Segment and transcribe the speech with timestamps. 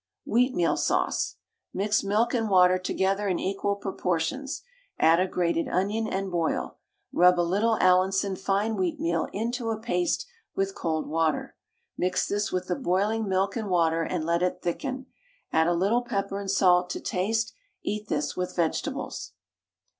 [0.25, 1.35] WHEATMEAL SAUCE.
[1.75, 4.63] Mix milk and water together in equal proportions,
[4.97, 6.77] add a grated onion, and boil;
[7.13, 10.25] rub a little Allinson fine wheatmeal into a paste
[10.55, 11.55] with cold water.
[11.99, 15.05] Mix this with the boiling milk and water, and let it thicken;
[15.53, 17.53] add a little pepper and salt to taste.
[17.83, 19.33] Eat this with vegetables.